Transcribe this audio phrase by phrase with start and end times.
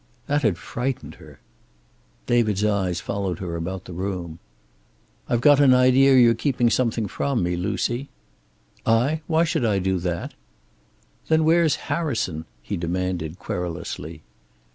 [0.25, 1.39] That had frightened her
[2.25, 4.39] David's eyes followed her about the room.
[5.29, 8.09] "I've got an idea you're keeping something from me, Lucy."
[8.83, 9.21] "I?
[9.27, 10.33] Why should I do that?"
[11.27, 14.23] "Then where's Harrison?" he demanded, querulously.